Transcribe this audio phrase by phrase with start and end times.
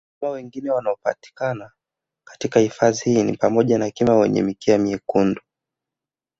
[0.21, 1.71] Wanyama wengine wanaopatikana
[2.23, 5.41] katika hifadhi hii ni pamoja na Kima wenye mikia myekundu